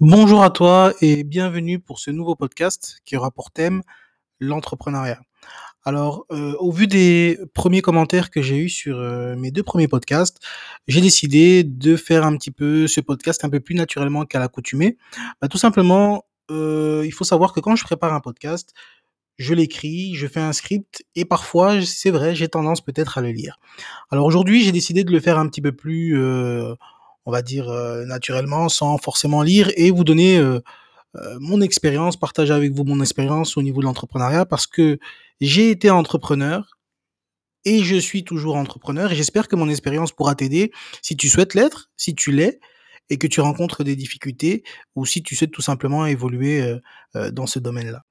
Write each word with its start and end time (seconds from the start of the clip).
Bonjour 0.00 0.44
à 0.44 0.50
toi 0.50 0.92
et 1.00 1.24
bienvenue 1.24 1.80
pour 1.80 1.98
ce 1.98 2.12
nouveau 2.12 2.36
podcast 2.36 3.00
qui 3.04 3.16
aura 3.16 3.32
pour 3.32 3.50
thème 3.50 3.82
l'entrepreneuriat. 4.38 5.20
Alors, 5.84 6.26
euh, 6.30 6.54
au 6.60 6.70
vu 6.70 6.86
des 6.86 7.38
premiers 7.54 7.80
commentaires 7.80 8.30
que 8.30 8.42
j'ai 8.42 8.58
eus 8.58 8.68
sur 8.68 8.98
euh, 8.98 9.34
mes 9.36 9.50
deux 9.50 9.62
premiers 9.62 9.88
podcasts, 9.88 10.38
j'ai 10.86 11.00
décidé 11.00 11.64
de 11.64 11.96
faire 11.96 12.24
un 12.24 12.36
petit 12.36 12.50
peu 12.50 12.86
ce 12.86 13.00
podcast 13.00 13.44
un 13.44 13.50
peu 13.50 13.58
plus 13.58 13.74
naturellement 13.74 14.24
qu'à 14.24 14.38
l'accoutumée. 14.38 14.98
Bah, 15.40 15.48
tout 15.48 15.58
simplement, 15.58 16.26
euh, 16.50 17.02
il 17.04 17.12
faut 17.12 17.24
savoir 17.24 17.52
que 17.52 17.60
quand 17.60 17.74
je 17.74 17.84
prépare 17.84 18.12
un 18.12 18.20
podcast, 18.20 18.74
je 19.38 19.54
l'écris, 19.54 20.14
je 20.14 20.26
fais 20.26 20.40
un 20.40 20.52
script 20.52 21.04
et 21.16 21.24
parfois, 21.24 21.80
c'est 21.84 22.10
vrai, 22.10 22.34
j'ai 22.34 22.48
tendance 22.48 22.82
peut-être 22.82 23.18
à 23.18 23.20
le 23.20 23.30
lire. 23.30 23.58
Alors 24.10 24.26
aujourd'hui, 24.26 24.62
j'ai 24.62 24.72
décidé 24.72 25.04
de 25.04 25.10
le 25.10 25.20
faire 25.20 25.38
un 25.38 25.48
petit 25.48 25.62
peu 25.62 25.72
plus, 25.72 26.16
on 27.28 27.30
va 27.30 27.42
dire, 27.42 27.68
euh, 27.68 28.06
naturellement, 28.06 28.70
sans 28.70 28.96
forcément 28.96 29.42
lire 29.42 29.70
et 29.76 29.90
vous 29.90 30.02
donner 30.02 30.38
euh, 30.38 30.60
euh, 31.16 31.36
mon 31.40 31.60
expérience, 31.60 32.16
partager 32.16 32.54
avec 32.54 32.72
vous 32.72 32.84
mon 32.84 33.02
expérience 33.02 33.58
au 33.58 33.62
niveau 33.62 33.80
de 33.80 33.84
l'entrepreneuriat 33.84 34.46
parce 34.46 34.66
que 34.66 34.98
j'ai 35.38 35.70
été 35.70 35.90
entrepreneur 35.90 36.78
et 37.66 37.84
je 37.84 37.96
suis 37.96 38.24
toujours 38.24 38.56
entrepreneur 38.56 39.12
et 39.12 39.14
j'espère 39.14 39.46
que 39.46 39.56
mon 39.56 39.68
expérience 39.68 40.10
pourra 40.10 40.34
t'aider 40.36 40.72
si 41.02 41.18
tu 41.18 41.28
souhaites 41.28 41.52
l'être, 41.52 41.90
si 41.98 42.14
tu 42.14 42.32
l'es 42.32 42.60
et 43.10 43.18
que 43.18 43.26
tu 43.26 43.42
rencontres 43.42 43.84
des 43.84 43.94
difficultés 43.94 44.64
ou 44.94 45.04
si 45.04 45.22
tu 45.22 45.36
souhaites 45.36 45.50
tout 45.50 45.60
simplement 45.60 46.06
évoluer 46.06 46.78
dans 47.32 47.46
ce 47.46 47.58
domaine-là. 47.58 48.04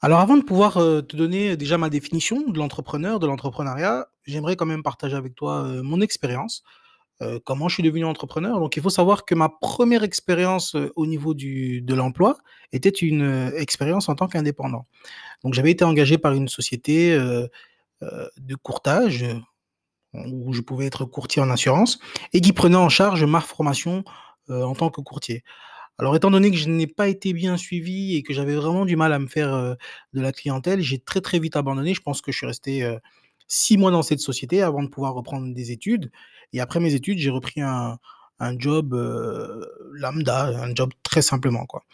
Alors 0.00 0.20
avant 0.20 0.36
de 0.36 0.42
pouvoir 0.42 0.74
te 0.74 1.16
donner 1.16 1.56
déjà 1.56 1.76
ma 1.76 1.88
définition 1.88 2.48
de 2.48 2.58
l'entrepreneur, 2.58 3.18
de 3.18 3.26
l'entrepreneuriat, 3.26 4.08
j'aimerais 4.26 4.54
quand 4.54 4.66
même 4.66 4.84
partager 4.84 5.16
avec 5.16 5.34
toi 5.34 5.64
mon 5.82 6.00
expérience, 6.00 6.62
euh, 7.20 7.40
comment 7.44 7.68
je 7.68 7.74
suis 7.74 7.82
devenu 7.82 8.04
entrepreneur. 8.04 8.60
Donc 8.60 8.76
il 8.76 8.82
faut 8.82 8.90
savoir 8.90 9.24
que 9.24 9.34
ma 9.34 9.48
première 9.48 10.04
expérience 10.04 10.76
euh, 10.76 10.92
au 10.94 11.04
niveau 11.04 11.34
du, 11.34 11.82
de 11.82 11.94
l'emploi 11.94 12.38
était 12.72 12.90
une 12.90 13.22
euh, 13.22 13.58
expérience 13.58 14.08
en 14.08 14.14
tant 14.14 14.28
qu'indépendant. 14.28 14.86
Donc 15.42 15.54
j'avais 15.54 15.72
été 15.72 15.84
engagé 15.84 16.16
par 16.16 16.32
une 16.34 16.48
société 16.48 17.16
de 17.16 18.54
courtage 18.56 19.24
où 20.14 20.52
je 20.52 20.60
pouvais 20.62 20.86
être 20.86 21.04
courtier 21.04 21.40
en 21.40 21.48
assurance 21.48 22.00
et 22.32 22.40
qui 22.40 22.52
prenait 22.52 22.76
en 22.76 22.88
charge 22.88 23.24
ma 23.24 23.40
formation 23.40 24.02
en 24.48 24.74
tant 24.74 24.90
que 24.90 25.00
courtier. 25.00 25.44
Alors, 25.98 26.16
étant 26.16 26.32
donné 26.32 26.50
que 26.50 26.56
je 26.56 26.68
n'ai 26.68 26.88
pas 26.88 27.06
été 27.06 27.32
bien 27.32 27.56
suivi 27.56 28.16
et 28.16 28.24
que 28.24 28.34
j'avais 28.34 28.56
vraiment 28.56 28.84
du 28.84 28.96
mal 28.96 29.12
à 29.12 29.20
me 29.20 29.28
faire 29.28 29.76
de 30.12 30.20
la 30.20 30.32
clientèle, 30.32 30.80
j'ai 30.80 30.98
très 30.98 31.20
très 31.20 31.38
vite 31.38 31.54
abandonné. 31.54 31.94
Je 31.94 32.00
pense 32.00 32.20
que 32.20 32.32
je 32.32 32.38
suis 32.38 32.46
resté 32.46 32.98
six 33.46 33.76
mois 33.76 33.92
dans 33.92 34.02
cette 34.02 34.20
société 34.20 34.60
avant 34.62 34.82
de 34.82 34.88
pouvoir 34.88 35.14
reprendre 35.14 35.54
des 35.54 35.70
études. 35.70 36.10
Et 36.52 36.60
après 36.60 36.80
mes 36.80 36.94
études, 36.94 37.18
j'ai 37.18 37.30
repris 37.30 37.60
un, 37.60 37.98
un 38.38 38.58
job 38.58 38.94
euh, 38.94 39.64
lambda, 39.92 40.46
un 40.46 40.74
job 40.74 40.90
très 41.02 41.22
simplement 41.22 41.66
quoi. 41.66 41.84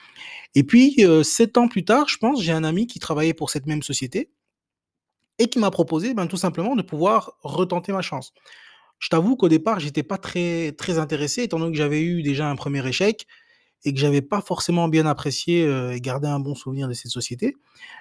Et 0.54 0.64
puis 0.64 0.96
euh, 1.00 1.22
sept 1.22 1.58
ans 1.58 1.68
plus 1.68 1.84
tard, 1.84 2.08
je 2.08 2.18
pense, 2.18 2.42
j'ai 2.42 2.52
un 2.52 2.64
ami 2.64 2.86
qui 2.86 2.98
travaillait 2.98 3.34
pour 3.34 3.50
cette 3.50 3.66
même 3.66 3.82
société 3.82 4.30
et 5.38 5.48
qui 5.48 5.58
m'a 5.58 5.70
proposé, 5.70 6.14
ben, 6.14 6.26
tout 6.26 6.36
simplement, 6.36 6.76
de 6.76 6.82
pouvoir 6.82 7.32
retenter 7.42 7.92
ma 7.92 8.02
chance. 8.02 8.32
Je 9.00 9.08
t'avoue 9.08 9.36
qu'au 9.36 9.48
départ, 9.48 9.80
j'étais 9.80 10.04
pas 10.04 10.18
très 10.18 10.72
très 10.72 10.98
intéressé, 10.98 11.42
étant 11.42 11.58
donné 11.58 11.72
que 11.72 11.78
j'avais 11.78 12.02
eu 12.02 12.22
déjà 12.22 12.48
un 12.48 12.56
premier 12.56 12.86
échec 12.86 13.26
et 13.84 13.92
que 13.94 14.00
j'avais 14.00 14.22
pas 14.22 14.40
forcément 14.40 14.88
bien 14.88 15.06
apprécié, 15.06 15.64
heu 15.66 15.92
et 15.92 16.00
gardé 16.00 16.28
un 16.28 16.40
bon 16.40 16.54
souvenir 16.54 16.88
de 16.88 16.94
cette 16.94 17.10
société. 17.12 17.54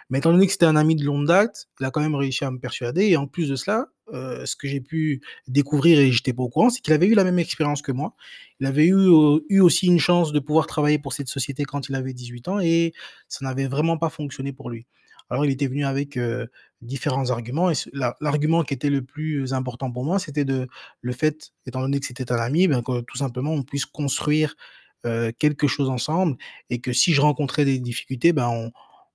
Mais 0.09 0.19
étant 0.19 0.31
donné 0.31 0.45
que 0.47 0.51
c'était 0.53 0.65
un 0.65 0.75
ami 0.75 0.95
de 0.95 1.05
longue 1.05 1.27
date, 1.27 1.67
il 1.79 1.85
a 1.85 1.91
quand 1.91 2.01
même 2.01 2.15
réussi 2.15 2.45
à 2.45 2.51
me 2.51 2.59
persuader 2.59 3.05
et 3.07 3.17
en 3.17 3.27
plus 3.27 3.49
de 3.49 3.55
cela, 3.55 3.87
heu, 4.13 4.45
ce 4.45 4.55
que 4.55 4.67
j'ai 4.67 4.81
pu 4.81 5.21
découvrir 5.47 5.99
et 5.99 6.11
j'étais 6.11 6.33
pas 6.33 6.43
au 6.43 6.49
courant, 6.49 6.69
c'est 6.69 6.81
qu'il 6.81 6.93
avait 6.93 7.07
eu 7.07 7.15
la 7.15 7.23
même 7.23 7.39
expérience 7.39 7.81
que 7.81 7.91
moi. 7.91 8.15
Il 8.59 8.67
avait 8.67 8.85
eu, 8.87 8.93
heu, 8.95 9.45
eu 9.49 9.59
aussi 9.61 9.87
une 9.87 9.99
chance 9.99 10.31
de 10.33 10.39
pouvoir 10.39 10.67
travailler 10.67 10.99
pour 10.99 11.13
cette 11.13 11.29
société 11.29 11.65
quand 11.65 11.89
il 11.89 11.95
avait 11.95 12.13
18 12.13 12.47
ans 12.47 12.59
et 12.59 12.93
ça 13.27 13.45
n'avait 13.45 13.67
vraiment 13.67 13.97
pas 13.97 14.09
fonctionné 14.09 14.53
pour 14.53 14.69
lui. 14.69 14.85
Alors 15.29 15.45
il 15.45 15.51
était 15.51 15.67
venu 15.67 15.85
avec, 15.85 16.19
différents 16.81 17.29
arguments 17.31 17.71
l'argument 18.21 18.63
qui 18.63 18.73
était 18.73 18.89
le 18.89 19.01
plus 19.03 19.53
important 19.53 19.91
pour 19.91 20.03
moi, 20.03 20.19
c'était 20.19 20.45
le 20.45 21.13
fait, 21.13 21.51
étant 21.65 21.81
donné 21.81 21.99
que 21.99 22.05
c'était 22.05 22.31
un 22.31 22.37
ami, 22.37 22.67
ben, 22.67 22.81
que 22.83 23.01
tout 23.01 23.17
simplement 23.17 23.51
on 23.53 23.63
puisse 23.63 23.85
construire 23.85 24.55
quelque 25.39 25.67
chose 25.67 25.89
ensemble 25.89 26.37
et 26.69 26.79
que 26.79 26.93
si 26.93 27.13
je 27.13 27.21
rencontrais 27.21 27.65
des 27.65 27.79
difficultés, 27.79 28.33
ben, 28.33 28.47
on 28.47 28.71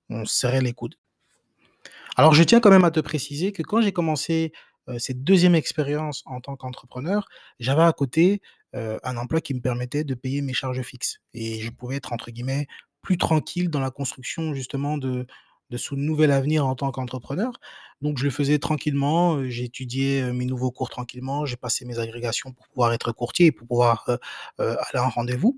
on 0.09 0.25
se 0.25 0.35
serrait 0.35 0.61
les 0.61 0.73
coudes. 0.73 0.95
Alors 2.15 2.33
je 2.33 2.43
tiens 2.43 2.59
quand 2.59 2.71
même 2.71 2.83
à 2.83 2.91
te 2.91 2.99
préciser 2.99 3.51
que 3.51 3.61
quand 3.61 3.81
j'ai 3.81 3.91
commencé, 3.91 4.51
cette 4.97 5.23
deuxième 5.23 5.53
expérience 5.53 6.23
en 6.25 6.41
tant 6.41 6.55
qu'entrepreneur, 6.55 7.27
j'avais 7.59 7.83
à 7.83 7.93
côté, 7.93 8.41
un 8.73 9.17
emploi 9.17 9.39
qui 9.41 9.53
me 9.53 9.61
permettait 9.61 10.03
de 10.03 10.15
payer 10.15 10.41
mes 10.41 10.53
charges 10.53 10.81
fixes 10.81 11.19
et 11.33 11.59
je 11.59 11.69
pouvais 11.69 11.97
être 11.97 12.11
entre 12.11 12.31
guillemets 12.31 12.67
«plus 13.01 13.17
tranquille» 13.17 13.69
dans 13.69 13.79
la 13.79 13.91
construction 13.91 14.53
justement 14.53 14.97
de 14.97 15.27
de 15.69 15.77
ce 15.77 15.95
nouvel 15.95 16.31
avenir 16.31 16.65
en 16.67 16.75
tant 16.75 16.91
qu'entrepreneur. 16.91 17.53
Donc 18.01 18.17
je 18.17 18.23
le 18.25 18.29
faisais 18.31 18.59
tranquillement, 18.59 19.43
j'ai 19.49 19.65
étudié, 19.65 20.23
mes 20.33 20.45
nouveaux 20.45 20.71
cours 20.71 20.89
tranquillement, 20.89 21.45
j'ai 21.45 21.57
passé 21.57 21.85
mes 21.85 21.99
agrégations 21.99 22.51
pour 22.53 22.67
pouvoir 22.69 22.93
être 22.93 23.11
courtier 23.11 23.47
et 23.47 23.51
pour 23.51 23.67
pouvoir, 23.67 24.05
heu 24.09 24.17
heu, 24.61 24.77
aller 24.89 24.99
en 25.03 25.09
rendez-vous 25.09 25.57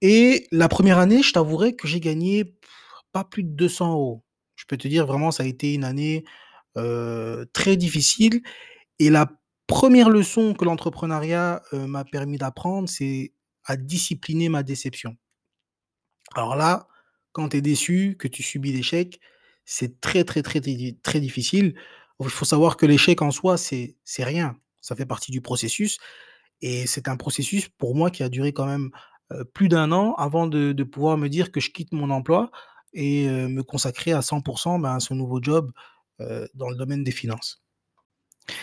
et 0.00 0.46
la 0.52 0.68
première 0.68 0.98
année, 0.98 1.22
je 1.22 1.32
t'avouerai 1.32 1.76
que 1.76 1.86
j'ai 1.88 2.00
gagné 2.00 2.54
pas 3.12 3.24
plus 3.24 3.44
de 3.44 3.50
200 3.50 3.92
euros. 3.92 4.24
Je 4.56 4.64
peux 4.66 4.76
te 4.76 4.88
dire 4.88 5.06
vraiment 5.06 5.30
ça 5.30 5.44
a 5.44 5.46
été 5.46 5.74
une 5.74 5.84
année, 5.84 6.24
très 7.52 7.76
difficile 7.76 8.42
et 9.00 9.10
la 9.10 9.28
première 9.68 10.10
leçon 10.10 10.54
que 10.54 10.64
l'entrepreneuriat, 10.64 11.62
m'a 11.72 12.04
permis 12.04 12.38
d'apprendre, 12.38 12.88
c'est 12.88 13.32
à 13.66 13.76
discipliner 13.76 14.48
ma 14.50 14.62
déception. 14.62 15.16
Alors 16.34 16.56
là, 16.56 16.86
quand 17.32 17.50
tu 17.50 17.56
es 17.58 17.60
déçu, 17.60 18.16
que 18.18 18.28
tu 18.28 18.42
subis 18.42 18.72
l'échec, 18.72 19.20
c'est 19.64 20.00
très, 20.00 20.24
très, 20.24 20.42
très, 20.42 20.60
très 20.60 20.74
di 20.74 20.98
très 21.02 21.20
difficile. 21.20 21.74
Il 22.20 22.28
faut 22.28 22.44
savoir 22.44 22.76
que 22.76 22.86
l'échec 22.86 23.22
en 23.22 23.30
soi, 23.30 23.56
c'est 23.56 23.96
rien. 24.18 24.56
Ça 24.80 24.94
fait 24.96 25.06
partie 25.06 25.32
du 25.32 25.40
processus 25.40 25.98
et 26.60 26.86
c'est 26.86 27.08
un 27.08 27.16
processus 27.16 27.68
pour 27.68 27.94
moi 27.94 28.10
qui 28.10 28.22
a 28.22 28.28
duré 28.28 28.52
quand 28.52 28.66
même, 28.66 28.90
plus 29.54 29.68
d'un 29.68 29.92
an 29.92 30.14
avant 30.14 30.46
de 30.46 30.82
pouvoir 30.84 31.16
me 31.16 31.28
dire 31.28 31.50
que 31.50 31.60
je 31.60 31.70
quitte 31.70 31.92
mon 31.92 32.10
emploi 32.10 32.50
et 32.92 33.26
me 33.26 33.62
consacrer 33.62 34.12
à 34.12 34.20
100% 34.20 34.80
ben, 34.80 34.96
à 34.96 35.00
ce 35.00 35.14
nouveau 35.14 35.42
job, 35.42 35.72
dans 36.18 36.68
le 36.70 36.76
domaine 36.76 37.02
des 37.02 37.12
finances. 37.12 37.62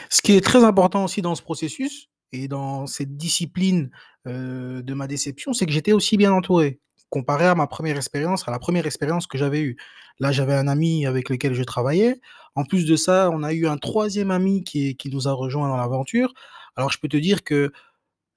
Ce 0.09 0.21
qui 0.21 0.33
est 0.33 0.41
très 0.41 0.63
important 0.63 1.05
aussi 1.05 1.21
dans 1.21 1.35
ce 1.35 1.41
processus 1.41 2.09
et 2.31 2.47
dans 2.47 2.85
cette 2.87 3.17
discipline, 3.17 3.89
de 4.25 4.93
ma 4.93 5.07
déception, 5.07 5.53
c'est 5.53 5.65
que 5.65 5.71
j'étais 5.71 5.93
aussi 5.93 6.17
bien 6.17 6.31
entouré. 6.31 6.79
Comparé 7.09 7.45
à 7.45 7.55
ma 7.55 7.65
première 7.67 7.97
expérience, 7.97 8.47
à 8.47 8.51
la 8.51 8.59
première 8.59 8.85
expérience 8.85 9.25
que 9.25 9.37
j'avais 9.37 9.61
eue. 9.61 9.77
Là, 10.19 10.31
j'avais 10.31 10.53
un 10.53 10.67
ami 10.67 11.05
avec 11.07 11.29
lequel 11.29 11.53
je 11.55 11.63
travaillais. 11.63 12.21
En 12.55 12.65
plus 12.65 12.85
de 12.85 12.95
ça, 12.95 13.29
on 13.33 13.41
a 13.43 13.53
eu 13.53 13.67
un 13.67 13.77
troisième 13.77 14.31
ami 14.31 14.63
qui 14.63 14.95
nous 15.11 15.27
a 15.27 15.31
rejoints 15.31 15.67
dans 15.69 15.77
l'aventure. 15.77 16.33
Alors 16.75 16.91
je 16.91 16.99
peux 16.99 17.07
te 17.07 17.17
dire 17.17 17.43
que 17.43 17.71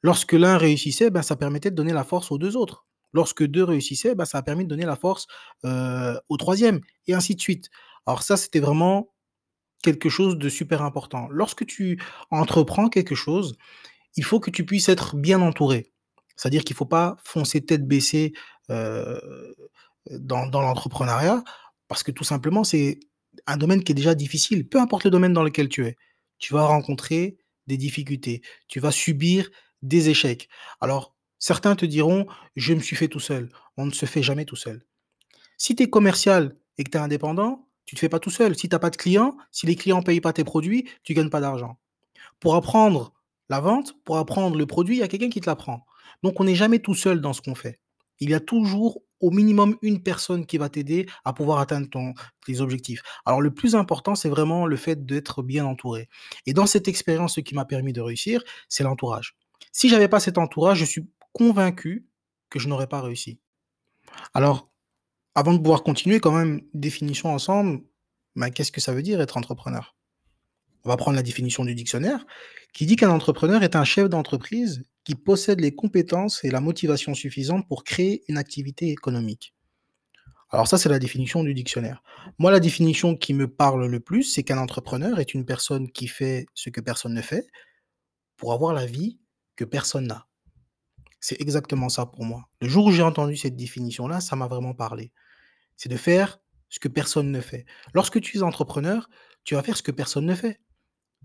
lorsque 0.02 0.32
l'un 0.32 0.58
réussissait, 0.58 1.10
ben, 1.10 1.22
ça 1.22 1.36
permettait 1.36 1.70
de 1.70 1.76
donner 1.76 1.92
la 1.92 2.04
force 2.04 2.32
aux 2.32 2.38
2 2.38 2.56
autres. 2.56 2.86
Lorsque 3.12 3.44
2 3.44 3.64
réussissaient, 3.64 4.14
bah, 4.14 4.24
ça 4.26 4.38
a 4.38 4.42
permis 4.42 4.64
de 4.64 4.70
donner 4.70 4.86
la 4.86 4.96
force, 4.96 5.26
heu, 5.64 6.18
au 6.28 6.36
troisième 6.38 6.80
et 7.06 7.14
ainsi 7.14 7.34
de 7.36 7.40
suite. 7.40 7.70
Alors 8.06 8.22
ça, 8.22 8.36
c'était 8.36 8.60
vraiment 8.60 9.10
quelque 9.82 10.08
chose 10.08 10.38
de 10.38 10.48
super 10.48 10.82
important. 10.82 11.28
Lorsque 11.30 11.66
tu 11.66 12.00
entreprends 12.30 12.88
quelque 12.88 13.14
chose, 13.14 13.56
il 14.16 14.24
faut 14.24 14.40
que 14.40 14.50
tu 14.50 14.64
puisses 14.66 14.88
être 14.88 15.16
bien 15.16 15.40
entouré. 15.42 15.92
C'est-à-dire 16.36 16.64
qu'il 16.64 16.74
ne 16.74 16.78
faut 16.78 16.86
pas 16.86 17.16
foncer 17.24 17.64
tête 17.64 17.86
baissée, 17.86 18.32
dans 18.68 20.46
dans 20.46 20.60
l'entrepreneuriat 20.60 21.42
parce 21.88 22.02
que 22.02 22.10
tout 22.10 22.24
simplement, 22.24 22.64
c'est 22.64 23.00
un 23.46 23.56
domaine 23.56 23.82
qui 23.84 23.92
est 23.92 23.94
déjà 23.94 24.14
difficile. 24.14 24.68
Peu 24.68 24.80
importe 24.80 25.04
le 25.04 25.10
domaine 25.10 25.32
dans 25.32 25.42
lequel 25.42 25.68
tu 25.68 25.86
es, 25.86 25.96
tu 26.38 26.54
vas 26.54 26.64
rencontrer 26.66 27.38
des 27.66 27.76
difficultés, 27.76 28.42
tu 28.68 28.80
vas 28.80 28.90
subir 28.90 29.50
des 29.82 30.08
échecs. 30.08 30.48
Alors, 30.80 31.14
certains 31.38 31.76
te 31.76 31.87
diront: 31.87 32.26
«Je 32.56 32.75
me 32.75 32.81
suis 32.81 32.96
fait 32.96 33.08
tout 33.08 33.20
seul». 33.20 33.50
On 33.76 33.87
ne 33.87 33.90
se 33.92 34.06
fait 34.06 34.22
jamais 34.22 34.44
tout 34.44 34.56
seul. 34.56 34.84
Si 35.56 35.75
tu 35.75 35.84
es 35.84 35.90
commercial 35.90 36.56
et 36.78 36.84
que 36.84 36.90
tu 36.90 36.98
es 36.98 37.00
indépendant, 37.00 37.69
tu 37.84 37.94
te 37.94 38.00
fais 38.00 38.08
pas 38.08 38.19
tout 38.19 38.31
seul. 38.31 38.56
Si 38.56 38.69
tu 38.69 38.76
as 38.76 38.78
pas 38.78 38.90
de 38.90 38.96
clients, 38.96 39.37
si 39.50 39.66
les 39.66 39.76
clients 39.76 40.02
payent 40.02 40.20
pas 40.20 40.32
tes 40.32 40.44
produits, 40.44 40.88
tu 41.04 41.14
gagnes 41.14 41.31
pas 41.31 41.40
d'argent. 41.40 41.78
Pour 42.40 42.54
apprendre 42.54 43.12
la 43.48 43.60
vente, 43.60 43.94
pour 44.04 44.19
apprendre 44.19 44.56
le 44.56 44.66
produit, 44.66 44.96
il 44.96 45.00
y 45.00 45.02
a 45.02 45.08
quelqu'un 45.08 45.31
qui 45.31 45.40
te 45.40 45.46
l'apprend. 45.46 45.84
Donc 46.22 46.40
on 46.40 46.44
n'est 46.44 46.54
jamais 46.54 46.81
tout 46.81 46.94
seul 46.94 47.20
dans 47.20 47.32
ce 47.32 47.42
qu'on 47.42 47.54
fait. 47.54 47.81
Il 48.20 48.31
y 48.31 48.35
a 48.35 48.41
toujours 48.41 49.03
au 49.20 49.31
minimum 49.31 49.76
une 49.82 50.03
personne 50.03 50.47
qui 50.47 50.59
va 50.59 50.69
t'aider 50.69 51.06
à 51.25 51.32
pouvoir 51.32 51.59
atteindre 51.59 51.88
ton 51.88 52.12
tes 52.44 52.61
objectifs. 52.61 53.03
Alors 53.25 53.41
le 53.41 53.55
plus 53.55 53.75
important, 53.75 54.14
c'est 54.14 54.29
vraiment 54.29 54.67
le 54.67 54.76
fait 54.76 55.06
d'être 55.06 55.43
bien 55.43 55.64
entouré 55.64 56.09
et 56.47 56.53
dans 56.53 56.67
cette 56.67 56.88
expérience, 56.88 57.37
ce 57.37 57.41
qui 57.41 57.55
m'a 57.55 57.64
permis 57.64 57.93
de 57.93 58.00
réussir, 58.00 58.43
c'est 58.69 58.82
l'entourage. 58.82 59.37
Si 59.70 59.88
j'avais 59.88 60.09
pas 60.09 60.20
cet 60.20 60.38
entourage, 60.38 60.79
je 60.79 60.85
suis 60.85 61.09
convaincu 61.32 62.06
que 62.50 62.59
je 62.59 62.69
n'aurais 62.69 62.88
pas 62.88 63.00
réussi. 63.00 63.38
Alors, 64.35 64.70
avant 65.35 65.55
de 65.55 65.59
pouvoir 65.59 65.82
continuer, 65.82 66.20
quand 66.20 66.32
même, 66.32 66.61
définition 66.75 67.32
ensemble, 67.32 67.81
bah, 68.37 68.50
qu'est-ce 68.50 68.73
que 68.73 68.81
ça 68.81 68.93
veut 68.93 69.03
dire 69.03 69.20
être 69.20 69.37
entrepreneur? 69.37 69.97
On 70.85 70.88
va 70.88 70.97
prendre 70.97 71.17
la 71.17 71.23
définition 71.23 71.64
du 71.64 71.75
dictionnaire 71.75 72.26
qui 72.75 72.87
dit 72.87 72.97
qu'un 72.97 73.11
entrepreneur 73.11 73.62
est 73.62 73.76
un 73.76 73.85
chef 73.85 74.09
d'entreprise 74.09 74.85
qui 75.04 75.14
possède 75.14 75.60
les 75.60 75.75
compétences 75.75 76.44
et 76.44 76.50
la 76.50 76.60
motivation 76.60 77.14
suffisantes 77.14 77.66
pour 77.69 77.84
créer 77.84 78.22
une 78.28 78.38
activité 78.38 78.90
économique. 78.90 79.54
Alors 80.50 80.69
ça, 80.69 80.76
c'est 80.76 80.90
la 80.90 80.99
définition 80.99 81.43
du 81.43 81.54
dictionnaire. 81.54 82.02
Moi, 82.38 82.50
la 82.50 82.60
définition 82.60 83.16
qui 83.16 83.32
me 83.32 83.49
parle 83.49 83.87
le 83.87 84.00
plus, 84.00 84.22
c'est 84.22 84.43
qu'un 84.43 84.58
entrepreneur 84.58 85.19
est 85.19 85.32
une 85.32 85.46
personne 85.46 85.90
qui 85.90 86.08
fait 86.08 86.46
ce 86.54 86.69
que 86.69 86.82
personne 86.82 87.14
ne 87.14 87.22
fait 87.22 87.46
pour 88.37 88.52
avoir 88.52 88.75
la 88.75 88.84
vie 88.84 89.19
que 89.56 89.64
personne 89.64 90.08
n'a. 90.08 90.26
C'est 91.20 91.40
exactement 91.40 91.88
ça 91.88 92.04
pour 92.04 92.25
moi. 92.25 92.49
Le 92.60 92.69
jour 92.69 92.87
où 92.87 92.93
j'ai 92.93 93.02
entendu 93.02 93.37
cette 93.37 93.56
définition-là, 93.56 94.20
ça 94.20 94.37
m'a 94.37 94.46
vraiment 94.46 94.75
parlé. 94.75 95.12
C'est 95.76 95.88
de 95.88 95.96
faire 95.96 96.38
ce 96.69 96.81
que 96.81 96.88
personne 96.88 97.31
ne 97.31 97.40
fait. 97.40 97.64
Lorsque 97.94 98.20
tu 98.20 98.37
es 98.37 98.43
entrepreneur, 98.43 99.08
tu 99.44 99.54
vas 99.54 99.62
faire 99.62 99.76
ce 99.76 99.82
que 99.82 99.93
personne 99.93 100.26
ne 100.26 100.34
fait. 100.34 100.60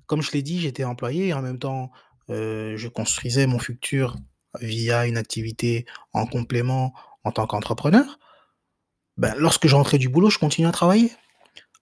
Comme 0.05 0.21
je 0.21 0.31
l'ai 0.31 0.41
dit, 0.41 0.59
j'étais 0.61 0.85
employé 0.85 1.27
et 1.27 1.33
en 1.33 1.41
même 1.41 1.59
temps, 1.59 1.91
je 2.29 2.87
construisais 2.87 3.47
mon 3.47 3.59
futur 3.59 4.15
via 4.61 5.05
une 5.05 5.17
activité 5.17 5.85
en 6.13 6.25
complément 6.25 6.93
en 7.23 7.31
tant 7.31 7.47
qu'entrepreneur. 7.47 8.19
Ben, 9.17 9.33
lorsque 9.37 9.67
j'entrais 9.67 9.97
du 9.97 10.09
boulot, 10.09 10.29
je 10.29 10.39
continuais 10.39 10.69
à 10.69 10.71
travailler. 10.71 11.11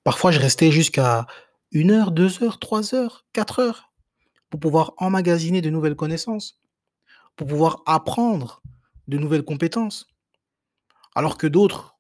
Parfois, 0.04 0.32
je 0.32 0.40
restais 0.40 0.72
jusqu'à 0.72 1.28
une 1.72 1.92
heure, 1.92 2.12
deux 2.12 2.44
heures, 2.44 2.60
trois 2.60 2.96
heures, 2.96 3.26
quatre 3.34 3.60
heures 3.60 3.92
pour 4.50 4.60
pouvoir 4.60 4.94
emmagasiner 4.98 5.62
de 5.62 5.70
nouvelles 5.70 5.96
connaissances, 5.96 6.62
pour 7.36 7.48
pouvoir 7.48 7.82
apprendre 7.86 8.62
de 9.08 9.18
nouvelles 9.18 9.44
compétences. 9.44 10.08
Alors 11.16 11.38
que 11.38 11.48
d'autres, 11.48 11.98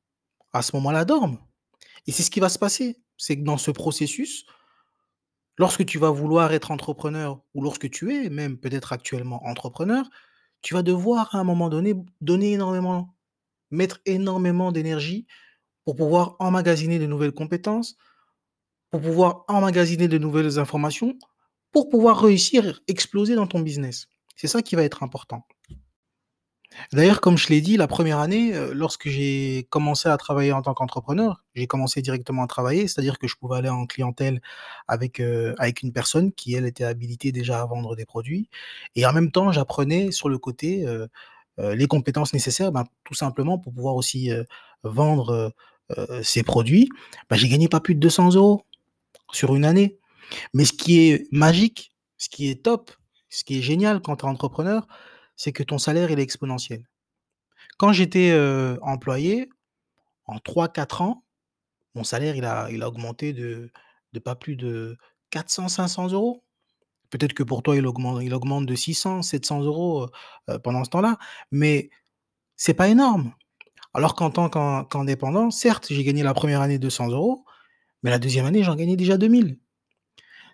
à 0.53 0.62
ce 0.62 0.75
moment-là, 0.77 1.03
dorment. 1.03 1.39
Et 2.07 2.12
c'est 2.12 2.24
ce 2.24 2.31
qui 2.31 2.39
va 2.39 2.50
se 2.50 2.59
passer. 2.59 3.01
C'est 3.18 3.38
que 3.38 3.44
dans 3.44 3.57
ce 3.57 3.71
processus, 3.71 4.45
lorsque 5.57 5.86
tu 5.86 6.00
vas 6.00 6.12
vouloir 6.12 6.54
être 6.54 6.72
entrepreneur 6.72 7.42
ou 7.54 7.62
lorsque 7.62 7.90
tu 7.90 8.13
es 8.13 8.30
même 8.30 8.57
peut-être 8.57 8.94
actuellement 8.94 9.46
entrepreneur, 9.46 10.10
tu 10.62 10.74
vas 10.74 10.84
devoir 10.84 11.34
à 11.36 11.40
un 11.40 11.44
moment 11.44 11.69
donné 11.69 11.96
donner 12.22 12.54
énormément 12.54 13.16
mettre 13.72 14.00
énormément 14.06 14.72
d'énergie 14.72 15.25
pour 15.86 15.96
pouvoir 15.96 16.36
emmagasiner 16.40 17.00
de 17.00 17.06
nouvelles 17.06 17.34
compétences, 17.34 17.98
pour 18.90 19.02
pouvoir 19.02 19.44
emmagasiner 19.48 20.07
de 20.07 20.18
nouvelles 20.18 20.60
informations, 20.60 21.18
pour 21.72 21.90
pouvoir 21.90 22.22
réussir, 22.22 22.81
exploser 22.88 23.36
dans 23.36 23.48
ton 23.48 23.60
business. 23.60 24.07
C'est 24.36 24.48
ça 24.48 24.62
qui 24.62 24.75
va 24.75 24.84
être 24.84 25.04
important. 25.04 25.46
D'ailleurs, 26.94 27.22
comme 27.22 27.38
je 27.38 27.50
l'ai 27.50 27.62
dit, 27.62 27.77
la 27.77 27.88
première 27.88 28.19
année, 28.19 28.54
euh, 28.54 28.74
lorsque 28.74 29.07
j'ai 29.10 29.68
commencé 29.69 30.10
à 30.10 30.18
travailler 30.18 30.51
en 30.51 30.62
tant 30.62 30.74
qu'entrepreneur, 30.74 31.44
j'ai 31.56 31.68
commencé 31.68 32.01
directement 32.01 32.44
à 32.44 32.48
travailler, 32.48 32.88
c'est-à-dire 32.88 33.19
que 33.19 33.27
je 33.27 33.36
pouvais 33.36 33.57
aller 33.57 33.69
en 33.69 33.86
clientèle 33.86 34.42
avec, 34.88 35.19
euh, 35.19 35.54
avec 35.57 35.81
une 35.81 35.94
personne 35.94 36.31
qui, 36.33 36.54
elle, 36.54 36.66
était 36.66 36.83
habilitée 36.83 37.31
déjà 37.31 37.62
à 37.62 37.66
vendre 37.66 37.95
des 37.95 38.06
produits. 38.06 38.50
Et 38.95 39.06
en 39.06 39.13
même 39.13 39.31
temps, 39.31 39.51
j'apprenais 39.51 40.12
sur 40.12 40.30
le 40.30 40.38
côté 40.38 40.86
euh, 40.86 41.07
les 41.57 41.88
compétences 41.88 42.33
nécessaires, 42.33 42.72
ben, 42.72 42.86
tout 43.04 43.13
simplement 43.13 43.57
pour 43.57 43.74
pouvoir 43.74 43.95
aussi 43.95 44.30
vendre 44.83 45.54
ces 46.21 46.44
produits. 46.44 46.89
Ben, 47.30 47.38
j'ai 47.38 47.48
gagné 47.48 47.69
pas 47.69 47.80
plus 47.80 47.95
de 47.95 48.00
200 48.01 48.33
euros 48.36 48.66
sur 49.31 49.56
une 49.56 49.63
année. 49.63 49.98
Mais 50.54 50.66
ce 50.66 50.74
qui 50.74 51.10
est 51.10 51.28
magique, 51.31 51.95
ce 52.18 52.30
qui 52.30 52.50
est 52.50 52.63
top, 52.63 52.92
ce 53.30 53.44
qui 53.44 53.60
est 53.60 53.62
génial 53.62 54.01
quand 54.01 54.18
tu 54.18 54.25
es 54.25 54.30
entrepreneur, 54.30 54.88
c'est 55.35 55.51
que 55.51 55.63
ton 55.63 55.77
salaire 55.77 56.11
il 56.11 56.19
est 56.19 56.23
exponentiel. 56.23 56.85
Quand 57.77 57.91
j'étais 57.91 58.33
employé, 58.81 59.49
en 60.25 60.37
3-4 60.37 61.03
ans, 61.03 61.23
mon 61.93 62.03
salaire 62.03 62.35
il 62.35 62.45
a, 62.45 62.87
augmenté 62.87 63.33
de, 63.33 63.71
de 64.13 64.19
pas 64.19 64.35
plus 64.35 64.55
de 64.55 64.97
400-500 65.31 66.13
euros. 66.13 66.43
Peut-être 67.09 67.33
que 67.33 67.43
pour 67.43 67.63
toi, 67.63 67.75
il 67.75 67.85
augmente, 67.85 68.23
il 68.23 68.33
augmente 68.33 68.65
de 68.65 68.75
600, 68.75 69.21
700 69.21 69.61
euros 69.61 70.07
pendant 70.63 70.83
ce 70.83 70.89
temps-là, 70.89 71.17
mais 71.51 71.89
c'est 72.55 72.73
pas 72.73 72.87
énorme. 72.87 73.33
Alors 73.93 74.15
qu'en 74.15 74.29
tant 74.29 74.49
qu'indépendant, 74.83 75.51
certes, 75.51 75.87
j'ai 75.89 76.03
gagné 76.03 76.21
la 76.23 76.33
première 76.33 76.61
année 76.61 76.79
200 76.79 77.09
euros, 77.09 77.45
mais 78.03 78.09
la 78.09 78.19
deuxième 78.19 78.45
année, 78.45 78.61
j'en 78.61 78.75
gagnais 78.75 78.97
déjà 78.97 79.17
2000. 79.17 79.57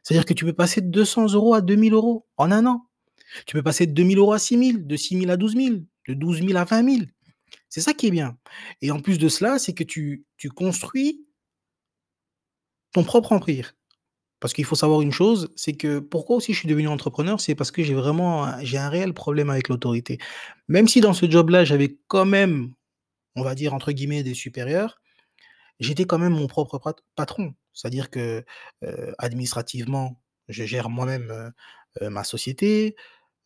C'est-à-dire 0.04 0.26
que 0.26 0.34
tu 0.34 0.46
peux 0.46 0.54
passer 0.54 0.82
de 0.82 0.90
200 0.90 1.34
euros 1.34 1.54
à 1.54 1.62
2000 1.62 1.94
euros 1.94 2.28
en 2.38 2.52
un 2.52 2.66
an. 2.66 2.88
Tu 3.46 3.54
peux 3.54 3.64
passer 3.64 3.86
de 3.88 3.94
2000 3.94 4.18
euros 4.18 4.34
à 4.34 4.40
6000, 4.40 4.88
de 4.88 4.96
6000 4.96 5.30
à 5.32 5.38
12 5.38 5.56
000, 5.56 5.76
de 6.08 6.14
12 6.14 6.46
000 6.46 6.58
à 6.58 6.64
20 6.64 6.96
000. 6.96 7.06
C'est 7.70 7.82
ça 7.82 7.94
qui 7.94 8.08
est 8.08 8.12
bien. 8.12 8.38
Et 8.82 8.92
en 8.92 9.00
plus 9.00 9.18
de 9.18 9.30
cela, 9.30 9.60
c'est 9.60 9.74
que 9.74 9.84
tu, 9.84 10.26
tu 10.38 10.50
construis 10.50 11.26
ton 12.94 13.04
propre 13.04 13.32
empire. 13.32 13.74
Parce 14.42 14.54
qu'il 14.54 14.66
faut 14.66 14.76
savoir 14.76 15.02
une 15.02 15.12
chose, 15.12 15.50
c'est 15.56 15.74
que 15.74 16.00
pourquoi 16.00 16.38
aussi 16.38 16.54
je 16.54 16.60
suis 16.60 16.68
devenu 16.68 16.88
entrepreneur, 16.88 17.40
c'est 17.40 17.54
parce 17.54 17.70
que 17.70 17.84
j'ai 17.84 17.94
vraiment 17.94 18.52
j'ai 18.62 18.80
un 18.80 18.90
réel 18.90 19.14
problème 19.14 19.52
avec 19.52 19.70
l'autorité. 19.70 20.18
Même 20.68 20.88
si 20.88 21.00
dans 21.00 21.14
ce 21.14 21.30
job-là, 21.30 21.64
j'avais 21.64 21.98
quand 22.08 22.26
même, 22.26 22.74
on 23.36 23.44
va 23.44 23.54
dire 23.54 23.76
entre 23.76 23.92
guillemets 23.92 24.24
«des 24.24 24.34
supérieurs», 24.34 25.00
j'étais 25.80 26.06
quand 26.06 26.18
même 26.18 26.34
mon 26.34 26.48
propre 26.48 26.82
patron. 27.16 27.54
C'est-à-dire 27.74 28.10
que, 28.10 28.44
administrativement, 29.20 30.20
je 30.50 30.66
gère 30.66 30.90
moi-même, 30.90 31.54
ma 32.02 32.24
société, 32.24 32.96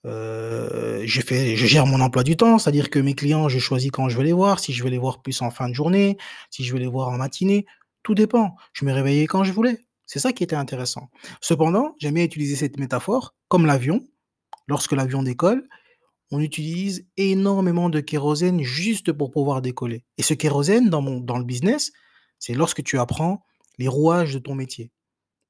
je 0.06 1.22
fais 1.22 1.56
je 1.56 1.66
gère 1.66 1.86
mon 1.86 2.02
emploi 2.02 2.24
du 2.24 2.38
temps, 2.38 2.60
c'est-à-dire 2.60 2.90
que 2.90 3.00
mes 3.00 3.14
clients, 3.16 3.50
je 3.50 3.60
choisis 3.60 3.92
quand 3.92 4.10
je 4.10 4.18
veux 4.18 4.24
les 4.24 4.34
voir, 4.34 4.60
si 4.60 4.74
je 4.74 4.84
veux 4.84 4.90
les 4.90 4.98
voir 4.98 5.22
plus 5.22 5.42
en 5.42 5.52
fin 5.52 5.70
de 5.70 5.74
journée, 5.74 6.18
si 6.50 6.64
je 6.64 6.74
veux 6.74 6.80
les 6.80 6.88
voir 6.88 7.10
en 7.10 7.18
matinée, 7.18 7.66
tout 8.04 8.16
dépend. 8.16 8.56
Je 8.74 8.86
me 8.86 8.94
réveillais 8.94 9.26
quand 9.26 9.44
je 9.44 9.52
voulais. 9.52 9.80
C'est 10.06 10.20
ça 10.20 10.32
qui 10.32 10.44
était 10.44 10.56
intéressant. 10.56 11.10
Cependant, 11.42 11.96
j'aime 12.00 12.14
bien 12.14 12.24
utiliser 12.24 12.56
cette 12.56 12.78
métaphore 12.78 13.34
comme 13.48 13.66
l'avion. 13.66 14.02
Lorsque 14.68 14.92
l'avion 14.92 15.24
décolle, 15.24 15.68
on 16.32 16.40
utilise 16.40 17.08
énormément 17.18 17.90
de 17.90 18.00
kérosène 18.00 18.62
juste 18.62 19.12
pour 19.12 19.32
pouvoir 19.32 19.62
décoller. 19.62 20.04
Et 20.18 20.24
ce 20.24 20.34
kérosène, 20.34 20.90
dans, 20.90 21.02
mon, 21.02 21.20
dans 21.20 21.38
le 21.38 21.44
business, 21.44 21.92
c'est 22.40 22.54
lorsque 22.54 22.84
tu 22.84 23.00
apprends 23.00 23.44
les 23.78 23.88
rouages 23.88 24.34
de 24.34 24.40
ton 24.40 24.56
métier. 24.56 24.92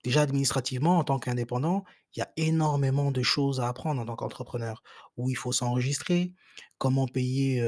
Déjà 0.06 0.22
administrativement, 0.22 1.00
en 1.00 1.04
tant 1.04 1.18
qu'indépendant, 1.18 1.84
il 2.16 2.20
y 2.20 2.22
a 2.22 2.30
énormément 2.38 3.12
de 3.12 3.24
choses 3.24 3.60
à 3.60 3.68
apprendre 3.68 4.00
en 4.00 4.06
tant 4.06 4.16
qu'entrepreneur, 4.16 4.84
où 5.18 5.32
il 5.32 5.36
faut 5.36 5.52
s'enregistrer, 5.52 6.32
comment 6.78 7.08
payer 7.08 7.60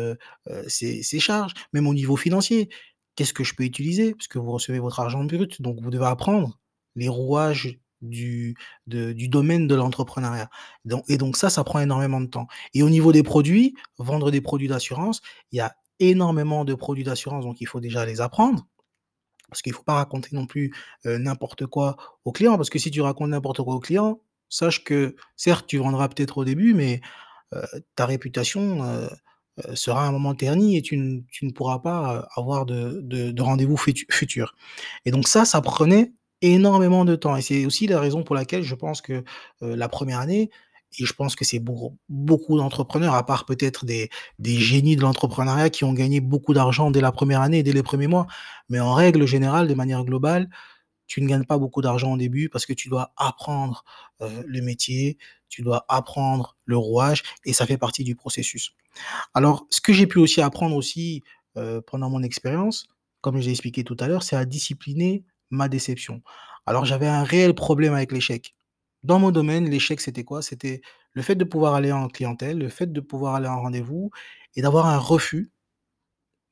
ses, 0.68 1.20
charges, 1.20 1.54
même 1.74 1.88
au 1.88 1.96
niveau 1.96 2.16
financier. 2.16 2.70
Qu'est-ce 3.16 3.34
que 3.34 3.44
je 3.44 3.56
peux 3.56 3.64
utiliser? 3.64 4.14
Parce 4.14 4.28
que 4.28 4.38
vous 4.38 4.52
recevez 4.52 4.78
votre 4.78 5.00
argent 5.00 5.24
brut, 5.24 5.64
donc 5.64 5.82
vous 5.82 5.90
devez 5.90 6.06
apprendre 6.06 6.60
les 6.96 7.10
rouages 7.10 7.80
du 8.02 8.56
domaine 8.86 9.66
de 9.66 9.74
l'entrepreneuriat. 9.74 10.52
et 11.08 11.18
donc 11.18 11.38
ça, 11.38 11.50
ça 11.50 11.64
prend 11.64 11.80
énormément 11.80 12.22
de 12.22 12.28
temps. 12.28 12.46
Et 12.76 12.84
au 12.84 12.92
niveau 12.92 13.12
des 13.12 13.24
produits, 13.24 13.74
vendre 13.98 14.30
des 14.30 14.42
produits 14.42 14.68
d'assurance, 14.68 15.24
il 15.52 15.58
y 15.58 15.62
a 15.62 15.76
énormément 16.00 16.66
de 16.66 16.76
produits 16.76 17.04
d'assurance, 17.04 17.46
donc 17.46 17.62
il 17.62 17.66
faut 17.66 17.80
déjà 17.80 18.06
les 18.06 18.22
apprendre. 18.22 18.68
Parce 19.50 19.62
qu'il 19.62 19.72
ne 19.72 19.78
faut 19.78 19.84
pas 19.84 19.96
raconter 19.96 20.30
non 20.34 20.46
plus 20.46 20.74
n'importe 21.06 21.66
quoi 21.66 21.96
au 22.26 22.32
client, 22.32 22.58
parce 22.58 22.70
que 22.70 22.80
si 22.80 22.92
tu 22.92 23.02
racontes 23.02 23.30
n'importe 23.30 23.62
quoi 23.64 23.76
au 23.76 23.80
client, 23.80 24.22
sache 24.50 24.84
que 24.84 25.16
certes, 25.36 25.68
tu 25.68 25.78
vendras 25.78 26.10
peut-être 26.10 26.38
au 26.40 26.46
début, 26.46 26.74
mais 26.74 27.02
ta 27.96 28.06
réputation 28.06 29.10
sera 29.74 30.04
à 30.04 30.08
un 30.08 30.12
moment 30.12 30.36
ternie 30.36 30.78
et 30.78 30.82
tu, 30.82 30.98
ne 30.98 31.52
pourras 31.52 31.80
pas 31.80 32.28
avoir 32.36 32.66
de, 32.66 33.02
de 33.02 33.42
rendez-vous 33.42 33.78
futur. 33.78 34.54
Et 35.06 35.12
donc 35.12 35.28
ça, 35.28 35.46
ça 35.46 35.62
prenait 35.62 36.12
énormément 36.42 37.06
de 37.06 37.16
temps 37.16 37.36
et 37.36 37.42
c'est 37.42 37.66
aussi 37.66 37.88
la 37.88 38.00
raison 38.00 38.24
pour 38.24 38.36
laquelle 38.36 38.64
je 38.64 38.76
pense 38.76 39.02
que, 39.02 39.24
la 39.62 39.90
première 39.90 40.20
année 40.20 40.50
et 41.00 41.06
je 41.06 41.14
pense 41.14 41.36
que 41.36 41.46
c'est 41.46 41.60
beaucoup 41.60 42.58
d'entrepreneurs, 42.58 43.14
à 43.14 43.26
part 43.26 43.46
peut-être 43.46 43.86
des 43.86 44.10
génies 44.40 44.96
de 44.96 45.02
l'entrepreneuriat 45.02 45.70
qui 45.70 45.84
ont 45.84 45.94
gagné 45.94 46.22
beaucoup 46.22 46.54
d'argent 46.54 46.92
dès 46.92 47.02
la 47.02 47.12
première 47.12 47.42
année, 47.42 47.64
dès 47.64 47.74
les 47.74 47.84
premiers 47.84 48.08
mois. 48.08 48.28
Mais 48.70 48.80
en 48.80 48.94
règle 48.94 49.26
générale, 49.26 49.68
de 49.68 49.74
manière 49.74 50.04
globale, 50.04 50.50
tu 51.06 51.22
ne 51.22 51.28
gagnes 51.28 51.46
pas 51.46 51.58
beaucoup 51.58 51.82
d'argent 51.82 52.14
au 52.14 52.18
début 52.18 52.50
parce 52.50 52.66
que 52.66 52.74
tu 52.74 52.90
dois 52.90 53.14
apprendre, 53.16 53.86
le 54.20 54.62
métier, 54.62 55.18
tu 55.48 55.62
dois 55.62 55.86
apprendre 55.88 56.58
le 56.66 56.78
rouage 56.78 57.24
et 57.46 57.54
ça 57.54 57.66
fait 57.66 57.78
partie 57.78 58.04
du 58.04 58.16
processus. 58.16 58.72
Alors 59.34 59.66
ce 59.70 59.80
que 59.80 59.94
j'ai 59.94 60.08
pu 60.08 60.20
aussi 60.20 60.42
apprendre 60.42 60.76
aussi, 60.76 61.24
pendant 61.86 62.10
mon 62.10 62.24
expérience, 62.24 62.88
comme 63.22 63.40
j'ai 63.40 63.52
expliqué 63.52 63.84
tout 63.84 63.98
à 64.00 64.08
l'heure, 64.08 64.24
c'est 64.24 64.36
à 64.36 64.46
discipliner 64.46 65.24
ma 65.50 65.70
déception. 65.70 66.22
Alors 66.66 66.84
j'avais 66.84 67.08
un 67.08 67.24
réel 67.24 67.54
problème 67.54 67.94
avec 67.94 68.12
l'échec. 68.12 68.57
Dans 69.08 69.20
mon 69.20 69.32
domaine, 69.32 69.70
l'échec, 69.70 70.02
c'était 70.02 70.26
quoi? 70.26 70.42
C'était 70.42 70.82
le 71.14 71.22
fait 71.22 71.36
de 71.36 71.46
pouvoir 71.46 71.76
aller 71.76 71.94
en 71.94 72.10
clientèle, 72.10 72.58
le 72.58 72.68
fait 72.68 72.92
de 72.92 73.00
pouvoir 73.00 73.36
aller 73.36 73.48
en 73.48 73.62
rendez-vous 73.62 74.12
et 74.58 74.62
d'avoir 74.62 74.88
un 74.88 74.98
refus 74.98 75.50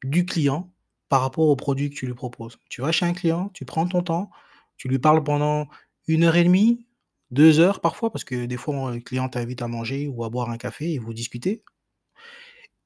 du 0.06 0.26
client 0.26 0.72
par 1.10 1.20
rapport 1.20 1.50
au 1.50 1.56
produit 1.58 1.90
que 1.90 1.96
tu 1.96 2.08
lui 2.08 2.14
proposes. 2.14 2.58
Tu 2.70 2.82
vas 2.82 2.94
chez 2.94 3.06
un 3.06 3.12
client, 3.12 3.50
tu 3.54 3.66
prends 3.66 3.86
ton 3.86 4.02
temps, 4.04 4.30
tu 4.78 4.88
lui 4.88 5.00
parles 5.00 5.22
pendant 5.22 5.68
une 6.08 6.24
heure 6.24 6.38
et 6.38 6.46
demie, 6.46 6.88
deux 7.30 7.60
heures 7.60 7.82
parfois, 7.82 8.10
parce 8.10 8.24
que 8.24 8.46
des 8.46 8.58
fois, 8.58 8.94
le 8.94 9.02
client 9.02 9.28
t'invite 9.28 9.62
à 9.62 9.68
manger 9.68 10.08
ou 10.08 10.24
à 10.24 10.30
boire 10.30 10.50
un 10.50 10.58
café 10.58 10.94
et 10.94 10.98
vous 11.00 11.14
discutez 11.14 11.62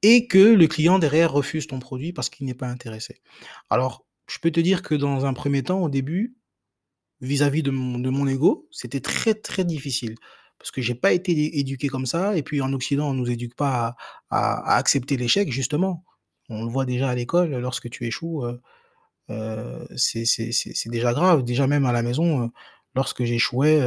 et 0.02 0.26
que 0.26 0.38
le 0.38 0.66
client 0.66 0.98
derrière 0.98 1.32
refuse 1.32 1.66
ton 1.66 1.78
produit 1.78 2.12
parce 2.12 2.30
qu'il 2.30 2.46
n'est 2.46 2.54
pas 2.54 2.68
intéressé. 2.68 3.20
Alors 3.68 4.04
je 4.28 4.38
peux 4.38 4.50
te 4.50 4.60
dire 4.60 4.82
que 4.82 4.94
dans 4.94 5.26
un 5.26 5.32
premier 5.32 5.62
temps, 5.62 5.80
au 5.82 5.88
début, 5.88 6.36
vis-à-vis 7.20 7.62
de 7.62 7.70
mon 7.70 8.26
ego, 8.28 8.68
c'était 8.70 9.00
très, 9.00 9.34
très 9.34 9.64
difficile. 9.64 10.16
parce 10.58 10.70
que 10.70 10.82
j'ai 10.82 10.94
pas 10.94 11.12
été 11.12 11.58
éduqué 11.58 11.88
comme 11.88 12.06
ça 12.06 12.36
et 12.36 12.42
puis 12.42 12.60
en 12.62 12.72
Occident, 12.74 13.10
on 13.10 13.14
nous 13.14 13.30
éduque 13.30 13.54
pas 13.56 13.96
à 14.30 14.76
accepter 14.76 15.16
l'échec 15.16 15.50
justement. 15.52 16.04
On 16.50 16.64
le 16.64 16.70
voit 16.70 16.84
déjà 16.86 17.08
à 17.10 17.14
l'école, 17.14 17.50
lorsque 17.58 17.88
tu 17.90 18.06
échoues, 18.06 18.44
heu 18.44 18.60
heu, 19.30 19.86
c'est 19.96 20.90
déjà 20.90 21.12
grave. 21.14 21.44
Déjà 21.44 21.66
même 21.66 21.86
à 21.86 21.92
la 21.92 22.02
maison, 22.02 22.44
heu, 22.46 22.50
lorsque 22.94 23.24
j'échouais, 23.24 23.80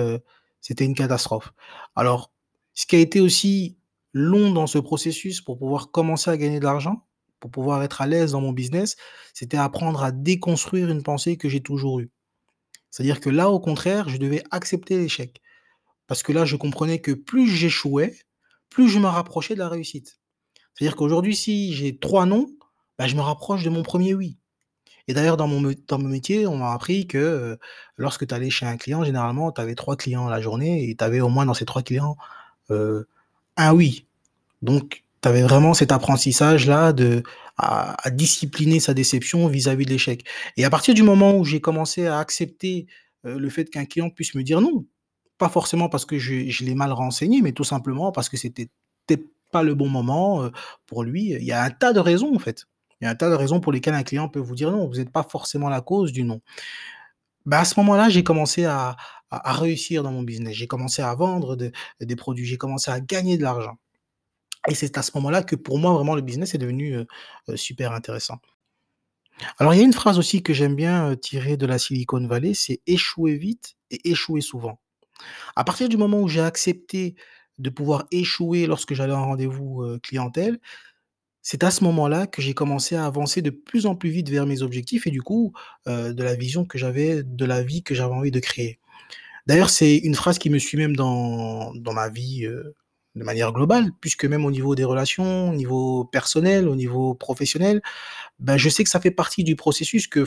c'était 0.61 0.85
une 0.85 0.95
catastrophe. 0.95 1.53
Alors, 1.95 2.31
ce 2.73 2.85
qui 2.85 2.95
a 2.95 2.99
été 2.99 3.19
aussi 3.21 3.77
long 4.13 4.51
dans 4.51 4.67
ce 4.67 4.79
processus 4.79 5.41
pour 5.41 5.57
pouvoir 5.59 5.91
commencer 5.91 6.31
à 6.31 6.37
gagner 6.37 6.59
de 6.59 6.65
l'argent, 6.65 7.05
pour 7.39 7.51
pouvoir 7.51 7.83
être 7.83 8.01
à 8.01 8.07
l'aise 8.07 8.31
dans 8.33 8.41
mon 8.41 8.53
business, 8.53 8.95
c'était 9.33 9.57
apprendre 9.57 10.03
à 10.03 10.11
déconstruire 10.11 10.89
une 10.89 11.03
pensée 11.03 11.37
que 11.37 11.49
j'ai 11.49 11.61
toujours 11.61 11.99
eue. 11.99 12.11
C'est-à-dire 12.93 13.21
que 13.21 13.31
là, 13.31 13.49
au 13.49 13.59
contraire, 13.59 14.07
je 14.07 14.17
devais 14.17 14.43
accepter 14.51 14.99
l'échec. 14.99 15.41
Parce 16.07 16.23
que 16.23 16.33
là, 16.33 16.45
je 16.45 16.55
comprenais 16.57 16.99
que 17.01 17.11
plus 17.11 17.47
j'échouais, 17.49 18.15
plus 18.69 18.89
je 18.89 18.99
me 18.99 19.07
rapprochais 19.07 19.55
de 19.55 19.59
la 19.59 19.69
réussite. 19.69 20.19
C'est-à-dire 20.75 20.95
qu'aujourd'hui, 20.95 21.35
si 21.35 21.73
j'ai 21.73 21.97
3 21.97 22.25
non, 22.27 22.47
bah, 22.99 23.07
je 23.07 23.15
me 23.15 23.21
rapproche 23.21 23.63
de 23.63 23.71
mon 23.71 23.83
1er 23.83 24.13
oui. 24.15 24.37
Et 25.07 25.13
d'ailleurs 25.15 25.37
dans 25.37 25.47
mon 25.47 25.61
métier, 26.09 26.47
on 26.47 26.57
m'a 26.57 26.73
appris 26.73 27.07
que, 27.07 27.17
heu, 27.19 27.59
lorsque 27.97 28.27
tu 28.27 28.33
allais 28.35 28.49
chez 28.51 28.65
un 28.67 28.77
client, 28.77 29.03
généralement, 29.03 29.51
tu 29.51 29.61
avais 29.61 29.75
3 29.75 29.97
clients 29.97 30.29
la 30.29 30.41
journée 30.41 30.89
et 30.89 30.95
tu 30.95 31.03
avais 31.05 31.21
au 31.21 31.29
moins 31.29 31.45
dans 31.47 31.53
ces 31.55 31.65
3 31.65 31.83
clients, 31.83 32.17
heu, 32.71 33.07
1 33.57 33.73
oui. 33.75 34.07
Donc 34.63 35.03
tu 35.23 35.29
avais 35.29 35.41
vraiment 35.41 35.73
cet 35.73 35.91
apprentissage-là 35.91 36.93
de 36.93 37.23
à 37.57 38.09
discipliner 38.11 38.79
sa 38.79 38.93
déception 38.95 39.47
vis-à-vis 39.47 39.85
de 39.85 39.91
l'échec. 39.91 40.25
Et 40.57 40.65
à 40.65 40.69
partir 40.71 40.95
du 40.95 41.03
moment 41.03 41.35
où 41.37 41.45
j'ai 41.45 41.61
commencé 41.61 42.07
à 42.07 42.17
accepter, 42.19 42.87
heu, 43.25 43.37
le 43.37 43.49
fait 43.49 43.65
qu'un 43.69 43.85
client 43.85 44.09
puisse 44.09 44.33
me 44.35 44.43
dire 44.43 44.59
non, 44.61 44.85
pas 45.37 45.49
forcément 45.49 45.87
parce 45.89 46.05
que 46.05 46.17
je 46.19 46.63
l'ai 46.65 46.75
mal 46.75 46.91
renseigné, 46.93 47.41
mais 47.41 47.51
tout 47.53 47.63
simplement 47.63 48.11
parce 48.11 48.29
que 48.29 48.37
c'était 48.37 48.69
peut-être 49.07 49.25
pas 49.51 49.63
le 49.63 49.75
bon 49.75 49.89
moment, 49.89 50.43
heu, 50.45 50.51
pour 50.87 51.03
lui. 51.03 51.31
Il 51.33 51.43
y 51.43 51.51
a 51.51 51.63
un 51.63 51.69
tas 51.71 51.93
de 51.93 51.99
raisons, 51.99 52.35
en 52.35 52.39
fait. 52.39 52.65
Il 53.01 53.05
y 53.05 53.07
a 53.07 53.11
un 53.11 53.15
tas 53.15 53.29
de 53.29 53.35
raisons 53.35 53.59
pour 53.59 53.71
lesquelles 53.71 53.93
un 53.95 54.03
client 54.03 54.29
peut 54.29 54.39
vous 54.39 54.55
dire 54.55 54.71
non. 54.71 54.87
Vous 54.87 54.99
êtes 54.99 55.11
pas 55.11 55.23
forcément 55.23 55.69
la 55.69 55.81
cause 55.81 56.11
du 56.11 56.23
non. 56.23 56.41
Bah, 57.45 57.59
à 57.59 57.65
ce 57.65 57.79
moment-là, 57.79 58.09
j'ai 58.09 58.23
commencé 58.23 58.65
à 58.65 58.95
réussir 59.31 60.03
dans 60.03 60.11
mon 60.11 60.23
business. 60.23 60.55
J'ai 60.55 60.67
commencé 60.67 61.01
à 61.01 61.13
vendre 61.15 61.55
de 61.55 61.71
des 62.01 62.15
produits, 62.15 62.45
j'ai 62.45 62.57
commencé 62.57 62.91
à 62.91 62.99
gagner 63.01 63.37
de 63.37 63.43
l'argent. 63.43 63.77
Et 64.69 64.75
c'est 64.75 64.97
à 64.97 65.01
ce 65.01 65.11
moment-là 65.15 65.43
que 65.43 65.55
pour 65.55 65.77
moi, 65.79 65.93
vraiment, 65.93 66.15
le 66.15 66.21
business 66.21 66.55
est 66.55 66.57
devenu, 66.57 66.97
super 67.55 67.91
intéressant. 67.91 68.39
Alors 69.57 69.73
il 69.73 69.77
y 69.77 69.81
a 69.81 69.83
une 69.85 69.93
phrase 69.93 70.19
aussi 70.19 70.43
que 70.43 70.53
j'aime 70.53 70.75
bien, 70.75 71.15
tirée 71.15 71.57
de 71.57 71.65
la 71.65 71.79
Silicon 71.79 72.25
Valley, 72.27 72.53
c'est: 72.53 72.81
«Échouer 72.87 73.35
vite 73.35 73.75
et 73.91 74.11
échouer 74.11 74.41
souvent». 74.41 74.79
À 75.55 75.63
partir 75.63 75.89
du 75.89 75.97
moment 75.97 76.21
où 76.21 76.27
j'ai 76.27 76.41
accepté 76.41 77.15
de 77.59 77.69
pouvoir 77.69 78.05
échouer 78.11 78.67
lorsque 78.67 78.93
j'allais 78.93 79.13
en 79.13 79.25
rendez-vous, 79.25 79.85
clientèle, 80.03 80.59
c'est 81.41 81.63
à 81.63 81.71
ce 81.71 81.83
moment-là 81.83 82.27
que 82.27 82.41
j'ai 82.41 82.53
commencé 82.53 82.95
à 82.95 83.05
avancer 83.05 83.41
de 83.41 83.49
plus 83.49 83.85
en 83.85 83.95
plus 83.95 84.09
vite 84.11 84.29
vers 84.29 84.45
mes 84.45 84.61
objectifs 84.61 85.07
et 85.07 85.11
du 85.11 85.21
coup, 85.21 85.53
de 85.87 86.23
la 86.23 86.35
vision 86.35 86.63
que 86.65 86.77
j'avais 86.77 87.23
de 87.23 87.45
la 87.45 87.63
vie 87.63 87.83
que 87.83 87.95
j'avais 87.95 88.13
envie 88.13 88.31
de 88.31 88.39
créer. 88.39 88.79
D'ailleurs, 89.47 89.69
c'est 89.69 89.97
une 89.97 90.15
phrase 90.15 90.39
qui 90.39 90.49
me 90.49 90.59
suit 90.59 90.77
même 90.77 90.95
dans 90.95 91.73
ma 91.93 92.09
vie, 92.09 92.47
de 93.15 93.23
manière 93.23 93.51
globale, 93.53 93.91
puisque 94.01 94.25
même 94.25 94.45
au 94.45 94.51
niveau 94.51 94.75
des 94.75 94.85
relations, 94.85 95.49
au 95.51 95.55
niveau 95.55 96.05
personnel, 96.05 96.67
au 96.67 96.75
niveau 96.75 97.13
professionnel, 97.15 97.81
bah, 98.39 98.57
je 98.57 98.69
sais 98.69 98.83
que 98.83 98.89
ça 98.91 98.99
fait 99.01 99.11
partie 99.11 99.43
du 99.43 99.55
processus 99.55 100.07
que 100.07 100.25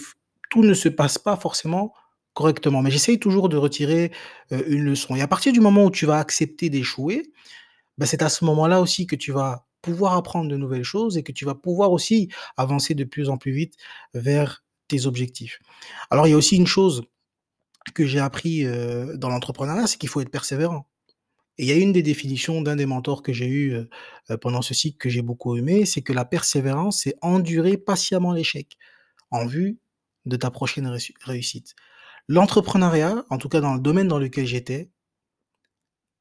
tout 0.50 0.62
ne 0.62 0.74
se 0.74 0.88
passe 0.88 1.18
pas 1.18 1.36
forcément 1.36 1.94
correctement. 2.34 2.82
Mais 2.82 2.90
j'essaye 2.90 3.18
toujours 3.18 3.48
de 3.48 3.56
retirer, 3.56 4.12
heu, 4.52 4.64
une 4.72 4.84
leçon 4.84 5.16
et 5.16 5.22
à 5.22 5.28
partir 5.28 5.52
du 5.52 5.60
moment 5.60 5.84
où 5.86 5.90
tu 5.90 6.06
vas 6.06 6.18
accepter 6.18 6.70
d'échouer, 6.70 7.24
bah, 7.98 8.06
c'est 8.06 8.22
à 8.22 8.28
ce 8.28 8.44
moment-là 8.44 8.80
aussi 8.80 9.06
que 9.06 9.16
tu 9.16 9.32
vas 9.32 9.66
pouvoir 9.82 10.14
apprendre 10.14 10.50
de 10.50 10.56
nouvelles 10.56 10.84
choses 10.84 11.16
et 11.16 11.22
que 11.22 11.32
tu 11.32 11.44
vas 11.44 11.54
pouvoir 11.54 11.92
aussi 11.92 12.28
avancer 12.56 12.94
de 12.94 13.04
plus 13.04 13.28
en 13.28 13.38
plus 13.38 13.52
vite 13.52 13.74
vers 14.14 14.64
tes 14.88 15.06
objectifs. 15.06 15.60
Alors 16.10 16.26
il 16.26 16.30
y 16.30 16.34
a 16.34 16.36
aussi 16.36 16.56
une 16.56 16.66
chose 16.66 17.02
que 17.94 18.06
j'ai 18.06 18.20
appris, 18.20 18.64
heu, 18.64 19.16
dans 19.16 19.28
l'entrepreneuriat, 19.30 19.86
c'est 19.86 19.98
qu'il 19.98 20.08
faut 20.08 20.20
être 20.20 20.30
persévérant. 20.30 20.86
Et 21.58 21.64
il 21.64 21.68
y 21.68 21.72
a 21.72 21.76
une 21.76 21.92
des 21.92 22.02
définitions 22.02 22.62
d'un 22.62 22.76
des 22.76 22.86
mentors 22.86 23.22
que 23.22 23.32
j'ai 23.32 23.46
eu, 23.46 23.72
heu 23.74 23.88
heu, 24.30 24.36
pendant 24.38 24.62
ce 24.62 24.74
cycle 24.74 24.98
que 24.98 25.08
j'ai 25.08 25.22
beaucoup 25.22 25.56
aimé, 25.56 25.86
c'est 25.86 26.02
que 26.02 26.12
la 26.12 26.24
persévérance, 26.24 27.02
c'est 27.02 27.16
endurer 27.22 27.76
patiemment 27.78 28.32
l'échec, 28.32 28.76
en 29.32 29.46
vue 29.46 29.78
de 30.26 30.36
ta 30.36 30.50
prochaine 30.50 30.86
réussi 30.88 31.14
réussite. 31.24 31.74
L'entrepreneuriat, 32.28 33.24
en 33.30 33.38
tout 33.38 33.48
cas 33.50 33.60
dans 33.62 33.74
le 33.74 33.80
domaine 33.80 34.08
dans 34.08 34.18
lequel 34.20 34.46
j'étais 34.46 34.90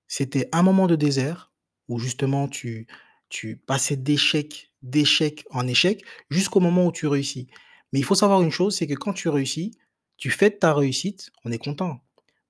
c'était 0.08 0.50
un 0.52 0.64
moment 0.64 0.88
de 0.88 0.96
désert 0.96 1.52
où 1.88 2.00
justement 2.00 2.48
tu 2.48 2.88
tu 3.30 3.58
passais 3.58 3.96
d'échec 3.98 4.72
d'échec 4.84 5.46
en 5.52 5.68
échec 5.68 6.04
jusqu'au 6.30 6.60
moment 6.60 6.86
où 6.88 6.92
tu 6.92 7.08
réussis. 7.08 7.48
Mais 7.92 8.00
il 8.00 8.04
faut 8.06 8.16
savoir 8.16 8.42
une 8.42 8.52
chose, 8.52 8.76
c'est 8.76 8.88
que 8.88 8.94
quand 8.94 9.14
tu 9.14 9.30
réussis, 9.30 9.72
tu 10.18 10.30
fêtes 10.30 10.60
ta 10.60 10.74
réussite, 10.74 11.32
on 11.44 11.52
est 11.52 11.58
content, 11.58 12.02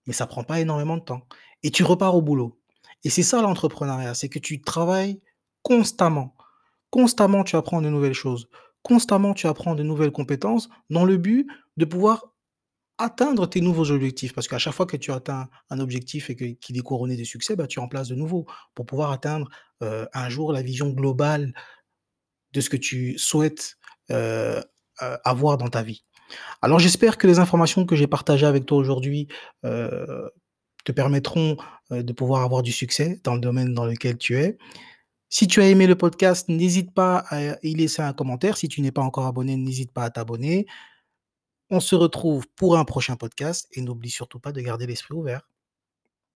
mais 0.07 0.13
ça 0.13 0.27
prend 0.27 0.43
pas 0.43 0.59
énormément 0.61 0.97
de 0.97 1.03
temps 1.03 1.27
et 1.63 1.71
tu 1.71 1.83
repars 1.83 2.15
au 2.15 2.21
boulot. 2.21 2.59
Et 3.05 3.11
c'est 3.11 3.23
ça 3.23 3.41
l'entrepreneuriat, 3.41 4.15
c'est 4.15 4.29
que 4.29 4.39
tu 4.39 4.61
travailles 4.61 5.21
constamment. 5.63 6.35
Constamment, 6.91 7.43
tu 7.45 7.57
apprends 7.57 7.81
de 7.81 7.89
nouvelles 7.89 8.13
choses. 8.13 8.49
Constamment, 8.83 9.35
tu 9.35 9.47
apprends 9.47 9.75
de 9.75 9.83
nouvelles 9.83 10.11
compétences 10.13 10.69
dans 10.91 11.05
le 11.05 11.17
but 11.17 11.47
de 11.77 11.85
pouvoir 11.85 12.33
atteindre 12.99 13.47
tes 13.47 13.61
nouveaux 13.61 13.91
objectifs. 13.91 14.33
Parce 14.33 14.47
qu'à 14.47 14.59
chaque 14.59 14.73
fois 14.75 14.87
que 14.87 14.97
tu 14.97 15.11
atteins 15.11 15.49
un 15.71 15.79
objectif 15.79 16.29
et 16.31 16.35
qu'il 16.57 16.77
est 16.77 16.81
couronné 16.81 17.17
de 17.17 17.23
succès, 17.25 17.55
bah, 17.55 17.67
tu 17.67 17.79
en 17.79 17.87
places 17.89 18.09
de 18.09 18.15
nouveaux 18.15 18.45
pour 18.75 18.85
pouvoir 18.85 19.11
atteindre, 19.11 19.49
heu, 19.83 20.07
un 20.13 20.29
jour 20.29 20.53
la 20.53 20.61
vision 20.63 20.89
globale 20.91 21.53
de 22.53 22.61
ce 22.61 22.69
que 22.69 22.77
tu 22.77 23.17
souhaites, 23.17 23.75
heu 24.11 24.61
heu, 25.01 25.17
avoir 25.25 25.57
dans 25.57 25.67
ta 25.67 25.83
vie. 25.83 26.05
Alors 26.61 26.79
j'espère 26.79 27.17
que 27.17 27.27
les 27.27 27.39
informations 27.39 27.85
que 27.85 27.95
j'ai 27.95 28.07
partagées 28.07 28.45
avec 28.47 28.65
toi 28.65 28.77
aujourd'hui, 28.77 29.27
te 30.85 30.91
permettront, 30.93 31.57
de 31.91 32.13
pouvoir 32.13 32.43
avoir 32.43 32.63
du 32.63 32.71
succès 32.71 33.19
dans 33.23 33.33
le 33.33 33.41
domaine 33.41 33.73
dans 33.73 33.85
lequel 33.85 34.17
tu 34.17 34.37
es. 34.37 34.57
Si 35.29 35.47
tu 35.47 35.61
as 35.61 35.67
aimé 35.67 35.87
le 35.87 35.95
podcast, 35.95 36.47
n'hésite 36.47 36.93
pas 36.93 37.25
à 37.29 37.57
y 37.63 37.75
laisser 37.75 38.01
un 38.01 38.13
commentaire. 38.13 38.55
Si 38.55 38.69
tu 38.69 38.81
n'es 38.81 38.91
pas 38.91 39.01
encore 39.01 39.25
abonné, 39.25 39.57
n'hésite 39.57 39.91
pas 39.91 40.03
à 40.03 40.09
t'abonner. 40.09 40.65
On 41.69 41.79
se 41.79 41.95
retrouve 41.95 42.47
pour 42.55 42.77
un 42.77 42.85
prochain 42.85 43.15
podcast 43.15 43.67
et 43.73 43.81
n'oublie 43.81 44.11
surtout 44.11 44.39
pas 44.39 44.51
de 44.51 44.61
garder 44.61 44.85
l'esprit 44.87 45.15
ouvert. 45.15 45.41